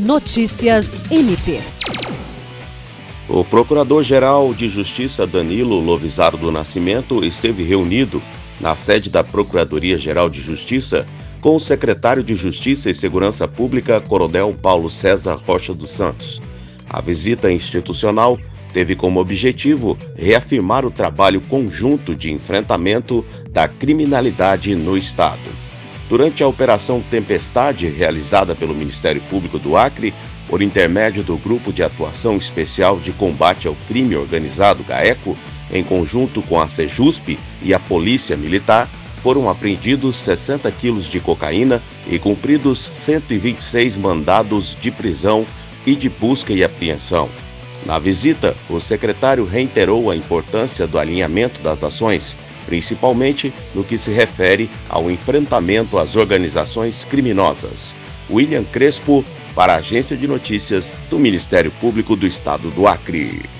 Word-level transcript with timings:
Notícias 0.00 0.96
MP. 1.10 1.60
O 3.28 3.44
Procurador-Geral 3.44 4.54
de 4.54 4.66
Justiça 4.66 5.26
Danilo 5.26 5.78
Lovisaro 5.78 6.38
do 6.38 6.50
Nascimento 6.50 7.22
esteve 7.22 7.62
reunido 7.62 8.22
na 8.58 8.74
sede 8.74 9.10
da 9.10 9.22
Procuradoria-Geral 9.22 10.30
de 10.30 10.40
Justiça 10.40 11.04
com 11.42 11.54
o 11.54 11.60
secretário 11.60 12.24
de 12.24 12.34
Justiça 12.34 12.88
e 12.88 12.94
Segurança 12.94 13.46
Pública, 13.46 14.00
Coronel 14.00 14.54
Paulo 14.62 14.88
César 14.88 15.38
Rocha 15.46 15.74
dos 15.74 15.90
Santos. 15.90 16.40
A 16.88 17.02
visita 17.02 17.52
institucional 17.52 18.38
teve 18.72 18.96
como 18.96 19.20
objetivo 19.20 19.98
reafirmar 20.16 20.86
o 20.86 20.90
trabalho 20.90 21.42
conjunto 21.42 22.16
de 22.16 22.32
enfrentamento 22.32 23.22
da 23.50 23.68
criminalidade 23.68 24.74
no 24.74 24.96
Estado. 24.96 25.69
Durante 26.10 26.42
a 26.42 26.48
Operação 26.48 27.00
Tempestade, 27.08 27.88
realizada 27.88 28.52
pelo 28.52 28.74
Ministério 28.74 29.22
Público 29.30 29.60
do 29.60 29.76
Acre, 29.76 30.12
por 30.48 30.60
intermédio 30.60 31.22
do 31.22 31.38
Grupo 31.38 31.72
de 31.72 31.84
Atuação 31.84 32.36
Especial 32.36 32.98
de 32.98 33.12
Combate 33.12 33.68
ao 33.68 33.76
Crime 33.86 34.16
Organizado 34.16 34.82
GAECO, 34.82 35.38
em 35.70 35.84
conjunto 35.84 36.42
com 36.42 36.60
a 36.60 36.66
Sejusp 36.66 37.38
e 37.62 37.72
a 37.72 37.78
Polícia 37.78 38.36
Militar, 38.36 38.88
foram 39.22 39.48
apreendidos 39.48 40.16
60 40.16 40.68
quilos 40.72 41.06
de 41.06 41.20
cocaína 41.20 41.80
e 42.08 42.18
cumpridos 42.18 42.90
126 42.92 43.96
mandados 43.96 44.76
de 44.80 44.90
prisão 44.90 45.46
e 45.86 45.94
de 45.94 46.08
busca 46.08 46.52
e 46.52 46.64
apreensão. 46.64 47.28
Na 47.86 48.00
visita, 48.00 48.56
o 48.68 48.80
secretário 48.80 49.44
reiterou 49.44 50.10
a 50.10 50.16
importância 50.16 50.88
do 50.88 50.98
alinhamento 50.98 51.62
das 51.62 51.84
ações, 51.84 52.36
principalmente 52.70 53.52
no 53.74 53.82
que 53.82 53.98
se 53.98 54.12
refere 54.12 54.70
ao 54.88 55.10
enfrentamento 55.10 55.98
às 55.98 56.14
organizações 56.14 57.04
criminosas. 57.04 57.94
William 58.30 58.64
Crespo, 58.64 59.24
para 59.56 59.74
a 59.74 59.78
Agência 59.78 60.16
de 60.16 60.28
Notícias 60.28 60.90
do 61.10 61.18
Ministério 61.18 61.72
Público 61.72 62.14
do 62.14 62.26
Estado 62.26 62.70
do 62.70 62.86
Acre. 62.86 63.59